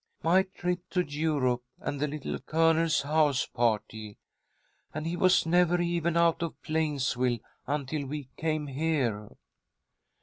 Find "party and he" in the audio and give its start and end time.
3.45-5.15